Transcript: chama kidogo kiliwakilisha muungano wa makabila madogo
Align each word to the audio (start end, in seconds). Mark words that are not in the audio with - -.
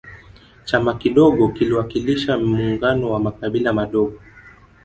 chama 0.65 0.93
kidogo 0.97 1.47
kiliwakilisha 1.47 2.37
muungano 2.37 3.11
wa 3.11 3.19
makabila 3.19 3.73
madogo 3.73 4.19